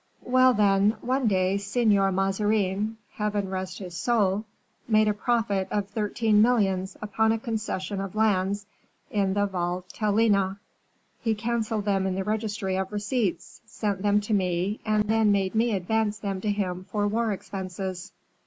"Well, 0.25 0.55
then, 0.55 0.95
one 1.01 1.27
day 1.27 1.57
Signor 1.59 2.11
Mazarin, 2.11 2.97
Heaven 3.11 3.49
rest 3.49 3.77
his 3.77 3.95
soul! 3.95 4.45
made 4.87 5.07
a 5.07 5.13
profit 5.13 5.67
of 5.69 5.89
thirteen 5.89 6.41
millions 6.41 6.97
upon 7.03 7.31
a 7.31 7.37
concession 7.37 8.01
of 8.01 8.15
lands 8.15 8.65
in 9.11 9.35
the 9.35 9.45
Valtelline; 9.47 10.57
he 11.21 11.35
canceled 11.35 11.85
them 11.85 12.07
in 12.07 12.15
the 12.15 12.23
registry 12.23 12.77
of 12.77 12.91
receipts, 12.91 13.61
sent 13.67 14.01
them 14.01 14.19
to 14.21 14.33
me, 14.33 14.79
and 14.87 15.03
then 15.03 15.31
made 15.31 15.53
me 15.53 15.73
advance 15.75 16.17
them 16.17 16.41
to 16.41 16.49
him 16.51 16.87
for 16.89 17.07
war 17.07 17.31
expenses." 17.31 18.11